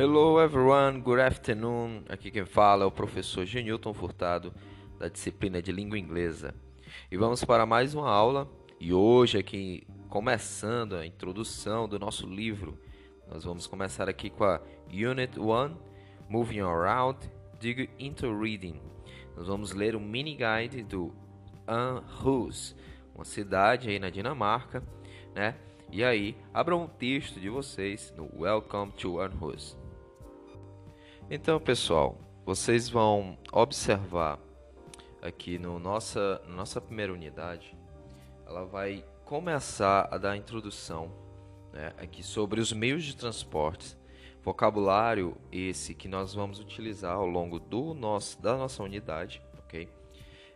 [0.00, 2.04] Hello everyone, good afternoon.
[2.08, 4.54] Aqui quem fala é o professor Genilton Furtado,
[4.96, 6.54] da disciplina de língua inglesa.
[7.10, 8.48] E vamos para mais uma aula.
[8.78, 12.78] E hoje, aqui começando a introdução do nosso livro,
[13.28, 15.76] nós vamos começar aqui com a Unit 1,
[16.28, 17.18] Moving Around,
[17.58, 18.80] Dig into Reading.
[19.36, 21.12] Nós vamos ler o mini guide do
[21.66, 22.76] Aarhus,
[23.16, 24.80] uma cidade aí na Dinamarca,
[25.34, 25.56] né?
[25.90, 29.76] E aí, abram um texto de vocês no Welcome to Aarhus.
[31.30, 34.38] Então, pessoal, vocês vão observar
[35.20, 37.76] aqui no nossa, nossa primeira unidade,
[38.46, 41.12] ela vai começar a dar introdução
[41.70, 43.94] né, aqui sobre os meios de transporte,
[44.42, 49.86] vocabulário esse que nós vamos utilizar ao longo do nosso, da nossa unidade, ok?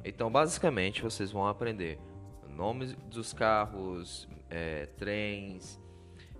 [0.03, 1.99] Então, basicamente, vocês vão aprender
[2.49, 5.79] nomes dos carros, é, trens,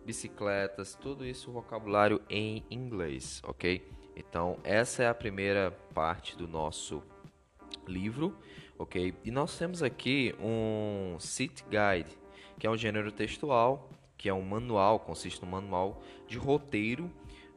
[0.07, 4.01] bicicletas, tudo isso vocabulário em inglês, ok?
[4.17, 7.03] Então essa é a primeira parte do nosso
[7.87, 8.37] livro,
[8.79, 9.15] ok?
[9.25, 12.17] E nós temos aqui um City Guide,
[12.59, 17.11] que é um gênero textual, que é um manual, consiste no manual de roteiro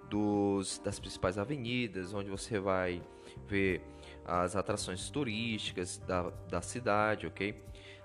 [0.09, 3.01] dos, das principais avenidas, onde você vai
[3.47, 3.81] ver
[4.25, 7.55] as atrações turísticas da, da cidade, ok?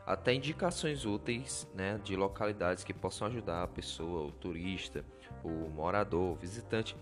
[0.07, 5.05] até indicações úteis né, de localidades que possam ajudar a pessoa, o turista,
[5.45, 6.97] o morador, o visitante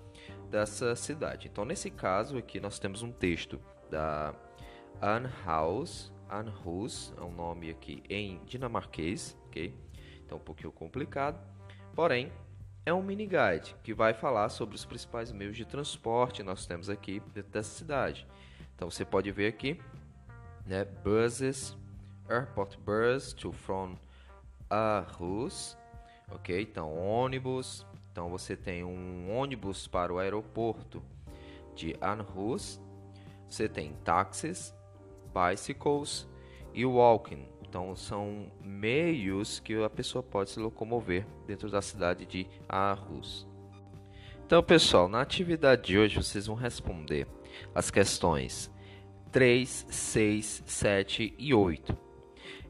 [0.51, 1.49] dessa cidade.
[1.49, 3.61] Então, nesse caso aqui, nós temos um texto
[3.91, 4.35] da
[5.01, 9.75] Anhaus, Anhus é um nome aqui em dinamarquês, ok?
[10.25, 11.41] Então, um pouquinho complicado,
[11.95, 12.33] porém,
[12.85, 16.91] é um mini guide que vai falar sobre os principais meios de transporte nós temos
[16.91, 18.27] aqui dentro dessa cidade.
[18.75, 19.81] Então, você pode ver aqui,
[20.67, 21.77] né, buses,
[22.29, 23.97] airport bus to from
[24.71, 25.77] Aarhus,
[26.31, 26.61] ok?
[26.63, 27.87] Então ônibus,
[28.19, 31.01] então você tem um ônibus para o aeroporto
[31.73, 32.81] de Aarhus,
[33.49, 34.75] você tem táxis,
[35.33, 36.27] bicycles
[36.75, 37.47] e walking.
[37.63, 43.47] Então são meios que a pessoa pode se locomover dentro da cidade de Aarhus.
[44.45, 47.25] Então, pessoal, na atividade de hoje vocês vão responder
[47.73, 48.69] as questões
[49.31, 51.97] 3, 6, 7 e 8.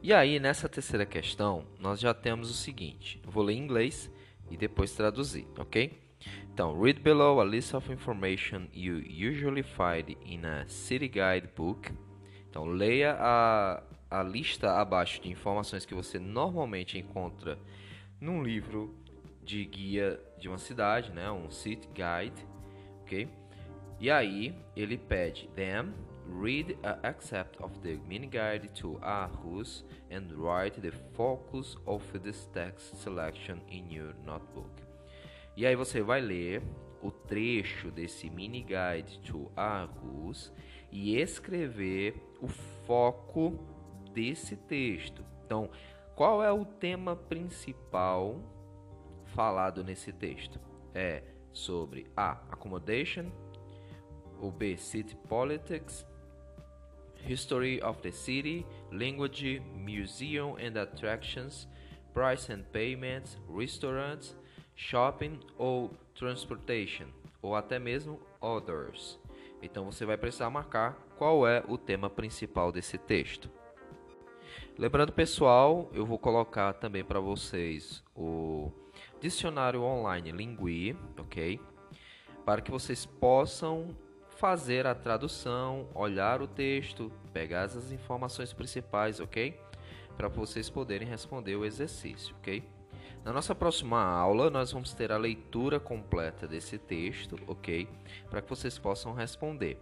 [0.03, 4.11] E aí, nessa terceira questão, nós já temos o seguinte: vou ler em inglês
[4.49, 6.09] e depois traduzir, ok?
[6.53, 11.91] Então, read below a list of information you usually find in a city guide book.
[12.49, 17.57] Então, leia a, a lista abaixo de informações que você normalmente encontra
[18.19, 18.93] num livro
[19.43, 21.31] de guia de uma cidade, né?
[21.31, 22.45] Um city guide,
[23.03, 23.27] ok?
[23.99, 25.93] E aí, ele pede them
[26.31, 32.47] Read a excerpt of the mini guide to Aarhus and write the focus of this
[32.53, 34.71] text selection in your notebook.
[35.57, 36.61] E aí você vai ler
[37.01, 40.53] o trecho desse mini guide to Aarhus
[40.91, 43.59] e escrever o foco
[44.13, 45.25] desse texto.
[45.45, 45.69] Então,
[46.15, 48.39] qual é o tema principal
[49.25, 50.59] falado nesse texto?
[50.93, 52.31] É sobre A.
[52.51, 53.31] Accommodation,
[54.39, 54.77] o B.
[54.77, 56.05] City Politics,
[57.25, 61.67] history of the city, language, museum and attractions,
[62.13, 64.35] price and payments, restaurants,
[64.75, 67.07] shopping ou transportation,
[67.41, 69.19] ou até mesmo others.
[69.61, 73.49] Então você vai precisar marcar qual é o tema principal desse texto.
[74.77, 78.71] Lembrando, pessoal, eu vou colocar também para vocês o
[79.19, 81.59] dicionário online Lingui, ok?
[82.45, 83.93] Para que vocês possam
[84.39, 89.59] fazer a tradução, olhar o texto, pegar as informações principais, ok?
[90.15, 92.63] Para vocês poderem responder o exercício, ok?
[93.25, 97.89] Na nossa próxima aula, nós vamos ter a leitura completa desse texto, ok?
[98.29, 99.77] Para que vocês possam responder,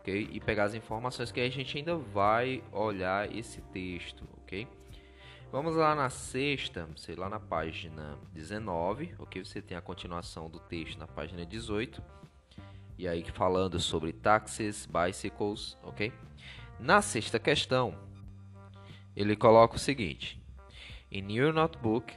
[0.00, 0.28] ok?
[0.30, 4.68] E pegar as informações que a gente ainda vai olhar esse texto, ok?
[5.50, 9.42] Vamos lá na sexta, sei lá na página 19, ok?
[9.42, 12.02] Você tem a continuação do texto na página 18
[12.98, 16.12] e aí falando sobre taxis, bicycles, ok?
[16.78, 17.94] Na sexta questão,
[19.16, 20.40] ele coloca o seguinte:
[21.10, 22.14] In your notebook,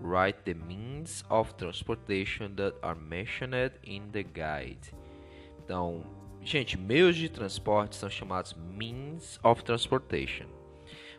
[0.00, 4.92] write the means of transportation that are mentioned in the guide.
[5.62, 6.04] Então,
[6.42, 10.46] gente, meios de transporte são chamados means of transportation.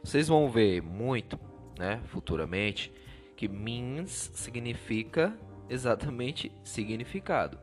[0.03, 1.39] Vocês vão ver muito,
[1.77, 2.91] né, futuramente,
[3.37, 5.37] que means significa
[5.69, 7.57] exatamente significado.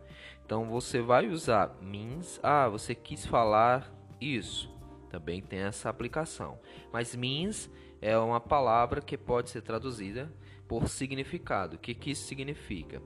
[0.48, 2.40] Então você vai usar means.
[2.42, 4.74] Ah, você quis falar isso.
[5.10, 6.58] Também tem essa aplicação.
[6.90, 10.32] Mas means é uma palavra que pode ser traduzida
[10.66, 11.76] por significado.
[11.76, 13.02] O que, que isso significa?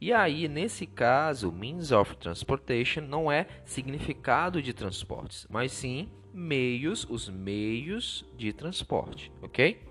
[0.00, 7.04] E aí, nesse caso, means of transportation não é significado de transportes, mas sim meios,
[7.10, 9.82] os meios de transporte, ok?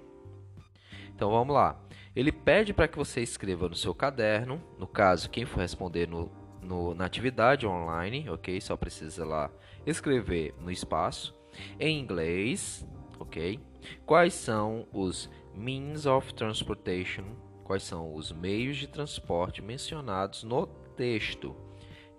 [1.13, 1.77] Então vamos lá.
[2.15, 6.31] Ele pede para que você escreva no seu caderno, no caso, quem for responder no,
[6.65, 8.59] no, na atividade online, ok?
[8.59, 9.49] Só precisa lá
[9.85, 11.33] escrever no espaço,
[11.79, 12.85] em inglês,
[13.19, 13.59] ok?
[14.05, 17.23] Quais são os means of transportation
[17.65, 21.53] quais são os meios de transporte mencionados no texto.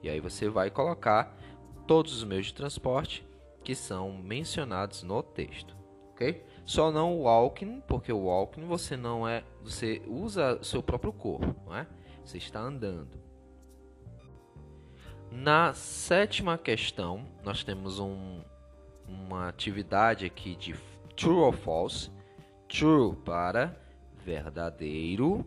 [0.02, 1.34] E aí você vai colocar
[1.86, 3.26] todos os meios de transporte
[3.64, 5.74] que são mencionados no texto,
[6.10, 6.44] ok?
[6.64, 11.54] Só não o walking, porque o walking você não é, você usa seu próprio corpo,
[11.64, 11.86] não é?
[12.24, 13.25] Você está andando.
[15.38, 18.40] Na sétima questão, nós temos um,
[19.06, 20.74] uma atividade aqui de
[21.14, 22.10] true or false.
[22.66, 23.78] True para
[24.24, 25.46] verdadeiro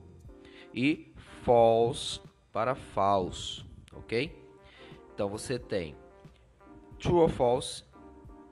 [0.72, 1.12] e
[1.44, 2.22] false
[2.54, 4.32] para falso, ok?
[5.12, 5.96] Então você tem
[7.00, 7.84] true ou false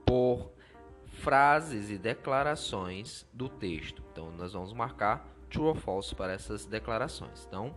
[0.03, 0.51] por
[1.05, 4.03] frases e declarações do texto.
[4.11, 7.45] Então nós vamos marcar true ou false para essas declarações.
[7.47, 7.75] Então,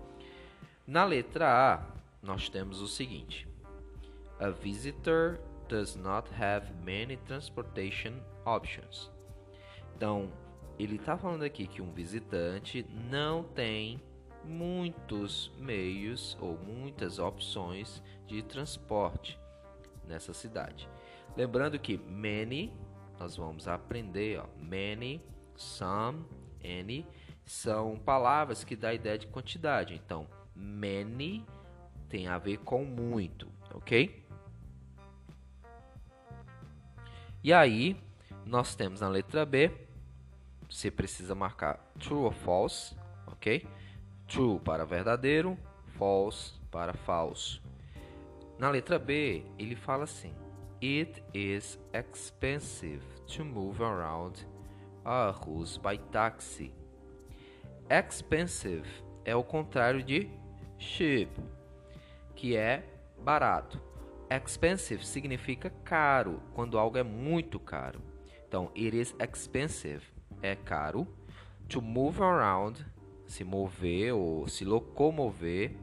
[0.86, 3.49] na letra A, nós temos o seguinte:
[4.40, 5.38] A visitor
[5.68, 8.14] does not have many transportation
[8.46, 9.10] options.
[9.94, 10.32] Então,
[10.78, 14.02] ele está falando aqui que um visitante não tem
[14.42, 19.38] muitos meios ou muitas opções de transporte
[20.08, 20.88] nessa cidade.
[21.36, 22.72] Lembrando que many,
[23.18, 25.22] nós vamos aprender, ó, many,
[25.54, 26.24] some,
[26.64, 27.06] any,
[27.44, 29.94] são palavras que dá a ideia de quantidade.
[29.94, 31.44] Então, many
[32.08, 34.29] tem a ver com muito, ok?
[37.42, 37.96] E aí,
[38.44, 39.70] nós temos na letra B
[40.70, 42.96] você precisa marcar true ou false,
[43.26, 43.66] ok?
[44.28, 45.58] True para verdadeiro,
[45.98, 47.60] false para falso.
[48.56, 50.32] Na letra B, ele fala assim:
[50.80, 54.46] It is expensive to move around
[55.04, 56.72] Aarhus by taxi.
[57.90, 58.88] Expensive
[59.24, 60.30] é o contrário de
[60.78, 61.32] cheap,
[62.36, 62.84] que é
[63.18, 63.82] barato.
[64.30, 68.00] Expensive significa caro, quando algo é muito caro.
[68.46, 70.02] Então, it is expensive
[70.42, 71.06] é caro.
[71.68, 72.84] To move around,
[73.26, 75.76] se mover ou se locomover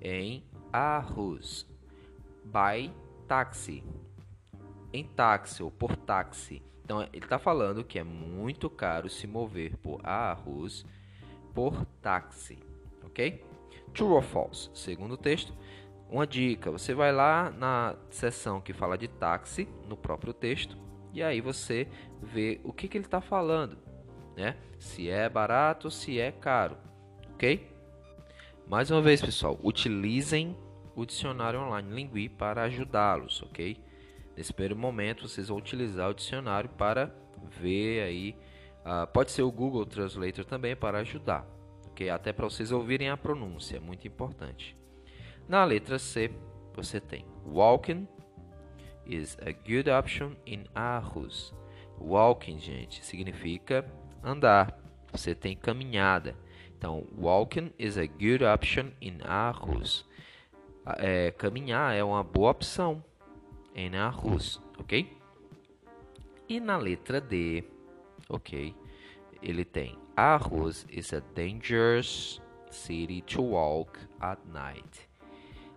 [0.00, 1.66] em Aarhus.
[2.44, 2.92] By
[3.26, 3.82] taxi.
[4.92, 6.62] Em táxi ou por táxi.
[6.84, 10.86] Então ele está falando que é muito caro se mover por Aarhus
[11.52, 12.58] por táxi,
[13.04, 13.44] ok?
[13.92, 14.70] True or false?
[14.72, 15.52] Segundo texto,
[16.10, 20.76] uma dica: você vai lá na seção que fala de táxi no próprio texto
[21.12, 21.88] e aí você
[22.22, 23.86] vê o que, que ele está falando
[24.36, 24.56] né?
[24.78, 26.76] Se é barato, se é caro,
[27.32, 27.74] ok?
[28.68, 30.56] Mais uma vez, pessoal, utilizem
[30.94, 33.80] o dicionário online Lingui para ajudá-los, ok?
[34.36, 37.10] Nesse primeiro momento, vocês vão utilizar o dicionário para
[37.58, 38.36] ver aí,
[38.84, 41.46] uh, pode ser o Google Translator também para ajudar,
[41.86, 42.10] ok?
[42.10, 44.76] Até para vocês ouvirem a pronúncia, muito importante.
[45.48, 46.30] Na letra C,
[46.74, 48.08] você tem walking
[49.06, 51.54] is a good option in Aarhus.
[51.98, 53.84] Walking, gente, significa
[54.22, 54.76] andar,
[55.12, 56.36] você tem caminhada.
[56.76, 60.04] Então, walking is a good option in Aarhus.
[60.98, 63.02] É, caminhar é uma boa opção
[63.74, 65.16] em Aarhus, ok?
[66.48, 67.64] E na letra D,
[68.28, 68.74] ok,
[69.42, 75.05] ele tem Aarhus is a dangerous city to walk at night.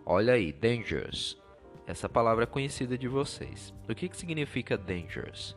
[0.05, 1.37] Olha aí, dangerous.
[1.85, 3.73] Essa palavra é conhecida de vocês.
[3.87, 5.55] O que, que significa dangerous?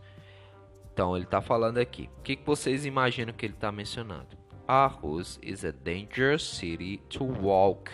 [0.93, 2.09] Então ele está falando aqui.
[2.19, 4.37] O que, que vocês imaginam que ele está mencionando?
[4.67, 7.91] Aarhus is a dangerous city to walk.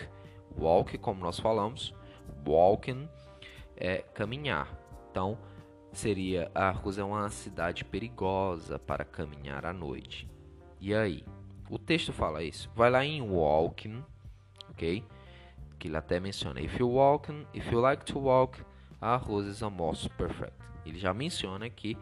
[0.57, 1.93] Walk, como nós falamos,
[2.45, 3.07] walking
[3.75, 4.77] é caminhar.
[5.11, 5.37] Então
[5.91, 10.29] seria Aarhus é uma cidade perigosa para caminhar à noite.
[10.79, 11.23] E aí?
[11.69, 12.69] O texto fala isso.
[12.75, 14.03] Vai lá em walking,
[14.69, 15.03] ok?
[15.79, 16.61] Que ele até menciona.
[16.61, 18.61] If you walking, if you like to walk,
[19.01, 20.53] Aarhus is a most perfect.
[20.85, 21.97] Ele já menciona que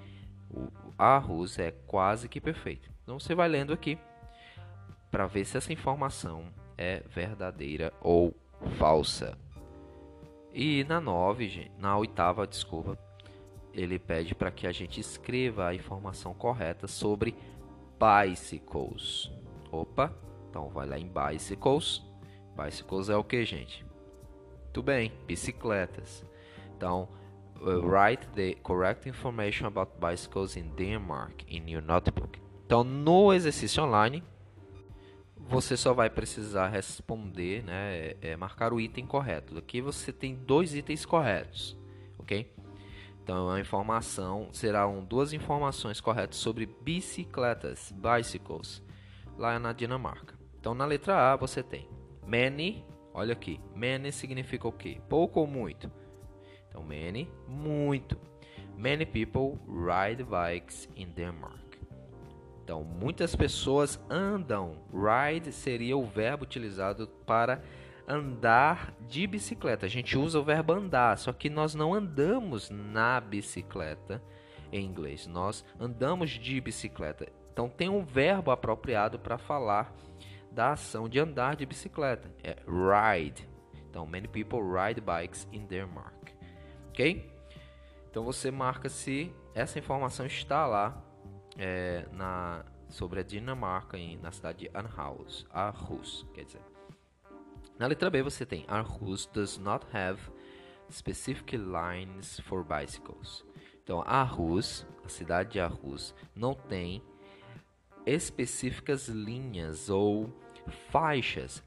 [0.49, 0.67] o
[0.97, 2.89] arroz é quase que perfeito.
[3.03, 3.97] Então você vai lendo aqui
[5.11, 6.45] para ver se essa informação
[6.77, 8.35] é verdadeira ou
[8.77, 9.37] falsa.
[10.53, 12.97] E na nove, na oitava, desculpa,
[13.73, 17.35] ele pede para que a gente escreva a informação correta sobre
[17.99, 19.31] bicycles.
[19.71, 20.13] Opa,
[20.49, 22.06] então vai lá em bicycles.
[22.57, 23.85] Bicycles é o que, gente?
[24.73, 26.25] Tudo bem, bicicletas.
[26.75, 27.07] Então,
[27.61, 32.39] uh, write the correct information about bicycles in Denmark in your notebook.
[32.65, 34.23] Então, no exercício online,
[35.37, 39.57] você só vai precisar responder, né, é, é, marcar o item correto.
[39.57, 41.77] Aqui você tem dois itens corretos,
[42.19, 42.53] ok?
[43.23, 48.81] Então a informação serão duas informações corretas sobre bicicletas, bicycles,
[49.37, 50.35] lá na Dinamarca.
[50.59, 51.87] Então na letra A você tem
[52.27, 54.99] many, olha aqui, many significa o quê?
[55.07, 55.91] Pouco ou muito?
[56.69, 58.19] Então many, muito.
[58.77, 61.67] Many people ride bikes in Denmark.
[62.63, 64.75] Então, muitas pessoas andam.
[64.91, 67.63] Ride seria o verbo utilizado para
[68.05, 69.85] andar de bicicleta.
[69.85, 74.21] A gente usa o verbo andar, só que nós não andamos na bicicleta
[74.69, 75.27] em inglês.
[75.27, 77.27] Nós andamos de bicicleta.
[77.53, 79.95] Então, tem um verbo apropriado para falar
[80.57, 82.33] da ação de andar de bicicleta.
[82.43, 83.47] É ride.
[83.87, 86.31] Então, many people ride bikes in Denmark.
[86.89, 87.31] Ok?
[88.09, 90.99] Então, você marca se essa informação está lá
[91.59, 96.61] é, na, sobre a Dinamarca em, na cidade de Aarhus, Aarhus, quer dizer.
[97.77, 100.19] Na letra B você tem Aarhus does not have
[100.89, 103.45] specific lines for bicycles.
[103.83, 107.03] Então Aarhus, a cidade de Aarhus, não tem
[108.07, 110.33] específicas linhas ou
[110.89, 111.63] faixas.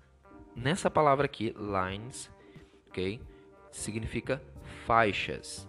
[0.55, 2.31] Nessa palavra aqui, lines,
[2.89, 3.21] ok?
[3.71, 4.43] Significa
[4.87, 5.69] faixas.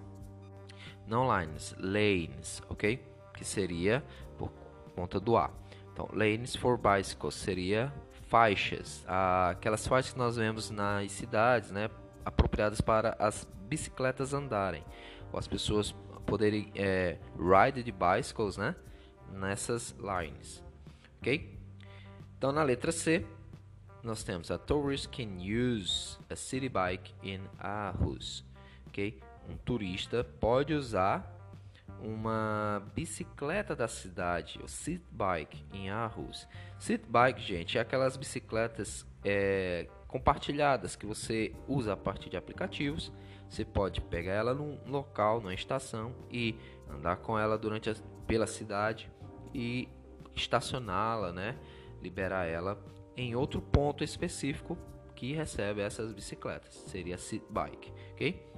[1.08, 3.12] Não lines, lanes, ok?
[3.42, 4.04] que seria
[4.38, 4.52] por
[4.96, 5.50] conta do A.
[5.92, 7.92] Então, lanes for bicycles seria
[8.28, 9.04] faixas,
[9.50, 11.90] aquelas faixas que nós vemos nas cidades, né,
[12.24, 14.86] apropriadas para as bicicletas andarem,
[15.34, 15.92] ou as pessoas
[16.26, 18.76] poderem é, ride de bicycles, né,
[19.34, 20.64] nessas lines,
[21.20, 21.60] ok?
[22.42, 23.24] Então, na letra C,
[24.02, 28.44] nós temos a tourist can use a city bike in Aarhus,
[28.88, 29.22] ok?
[29.48, 31.40] Um turista pode usar
[32.02, 36.48] uma bicicleta da cidade, o City Bike em Aarhus.
[36.80, 43.14] City Bike, gente, é aquelas bicicletas é, compartilhadas que você usa a partir de aplicativos.
[43.48, 46.58] Você pode pegar ela num local, numa estação e
[46.90, 47.96] andar com ela durante a,
[48.26, 49.12] pela cidade
[49.54, 49.88] e
[50.36, 51.56] estacioná-la, né?
[52.02, 52.84] Liberar ela
[53.16, 54.78] em outro ponto específico
[55.16, 56.74] que recebe essas bicicletas.
[56.88, 58.52] Seria City Bike, ok?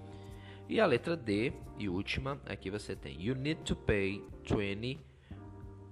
[0.70, 5.00] E a letra D e última, aqui você tem You need to pay 20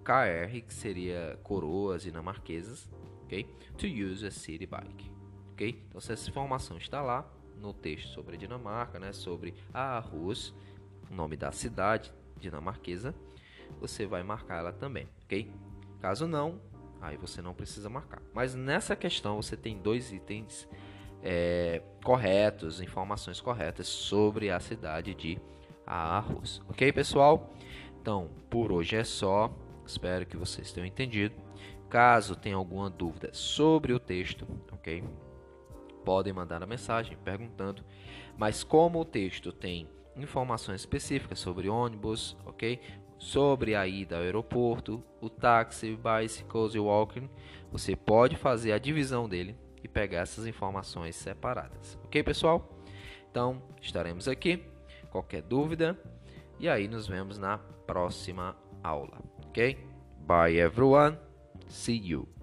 [0.03, 2.89] KR, que seria coroas dinamarquesas,
[3.23, 3.43] ok?
[3.77, 5.11] To use a city bike,
[5.51, 5.83] ok?
[5.87, 9.13] Então, essa informação está lá no texto sobre a Dinamarca, né?
[9.13, 13.13] Sobre a o nome da cidade dinamarquesa,
[13.79, 15.51] você vai marcar ela também, ok?
[15.99, 16.59] Caso não,
[17.01, 18.21] aí você não precisa marcar.
[18.33, 20.69] Mas nessa questão você tem dois itens
[21.23, 25.39] é, corretos, informações corretas sobre a cidade de
[25.85, 26.61] Aarhus.
[26.69, 27.49] Ok, pessoal?
[28.01, 29.53] Então, por hoje é só.
[29.85, 31.35] Espero que vocês tenham entendido.
[31.89, 35.03] Caso tenha alguma dúvida sobre o texto, ok?
[36.05, 37.83] Podem mandar a mensagem perguntando.
[38.37, 42.79] Mas como o texto tem informações específicas sobre ônibus, ok?
[43.21, 47.29] Sobre a ida ao aeroporto, o táxi, bicycles e walking,
[47.71, 51.99] você pode fazer a divisão dele e pegar essas informações separadas.
[52.03, 52.67] Ok, pessoal?
[53.29, 54.65] Então, estaremos aqui.
[55.11, 55.95] Qualquer dúvida,
[56.59, 59.21] e aí nos vemos na próxima aula.
[59.45, 59.77] Ok?
[60.25, 61.15] Bye everyone.
[61.67, 62.40] See you.